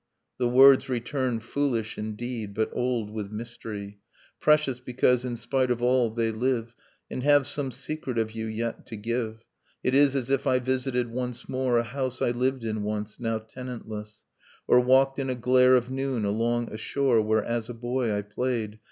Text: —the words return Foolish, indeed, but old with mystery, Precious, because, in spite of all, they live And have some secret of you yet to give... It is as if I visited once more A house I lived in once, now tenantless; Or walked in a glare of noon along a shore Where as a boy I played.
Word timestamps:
—the 0.39 0.49
words 0.49 0.89
return 0.89 1.39
Foolish, 1.39 1.95
indeed, 1.95 2.55
but 2.55 2.71
old 2.73 3.11
with 3.11 3.31
mystery, 3.31 3.99
Precious, 4.39 4.79
because, 4.79 5.23
in 5.25 5.37
spite 5.37 5.69
of 5.69 5.83
all, 5.83 6.09
they 6.09 6.31
live 6.31 6.73
And 7.11 7.21
have 7.21 7.45
some 7.45 7.71
secret 7.71 8.17
of 8.17 8.31
you 8.31 8.47
yet 8.47 8.87
to 8.87 8.95
give... 8.97 9.43
It 9.83 9.93
is 9.93 10.15
as 10.15 10.31
if 10.31 10.47
I 10.47 10.57
visited 10.57 11.11
once 11.11 11.47
more 11.47 11.77
A 11.77 11.83
house 11.83 12.19
I 12.19 12.31
lived 12.31 12.63
in 12.63 12.81
once, 12.81 13.19
now 13.19 13.37
tenantless; 13.37 14.23
Or 14.67 14.79
walked 14.79 15.19
in 15.19 15.29
a 15.29 15.35
glare 15.35 15.75
of 15.75 15.91
noon 15.91 16.25
along 16.25 16.73
a 16.73 16.77
shore 16.77 17.21
Where 17.21 17.43
as 17.43 17.69
a 17.69 17.75
boy 17.75 18.11
I 18.11 18.23
played. 18.23 18.79